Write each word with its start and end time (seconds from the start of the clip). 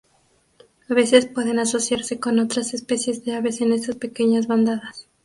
A 0.89 0.95
veces 0.95 1.27
pueden 1.27 1.59
asociarse 1.59 2.19
con 2.19 2.39
otras 2.39 2.73
especies 2.73 3.23
de 3.23 3.35
aves 3.35 3.61
en 3.61 3.71
estas 3.71 3.97
pequeñas 3.97 4.47
bandadas. 4.47 5.07